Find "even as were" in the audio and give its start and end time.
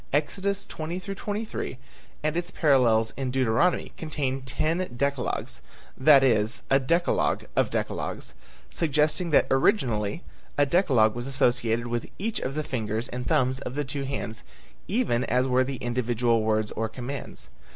14.87-15.63